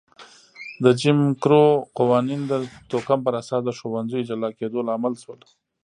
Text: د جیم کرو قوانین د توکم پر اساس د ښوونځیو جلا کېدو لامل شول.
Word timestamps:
د 0.83 0.85
جیم 0.99 1.19
کرو 1.41 1.65
قوانین 1.97 2.41
د 2.51 2.53
توکم 2.89 3.19
پر 3.25 3.33
اساس 3.41 3.61
د 3.65 3.69
ښوونځیو 3.77 4.27
جلا 4.29 4.49
کېدو 4.59 4.79
لامل 4.87 5.13
شول. 5.23 5.39